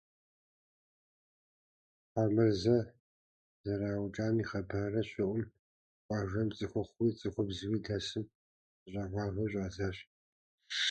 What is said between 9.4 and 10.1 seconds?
щӀадзащ.